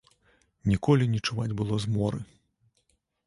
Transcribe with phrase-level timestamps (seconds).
[0.71, 2.19] Ніколі не чуваць было зморы.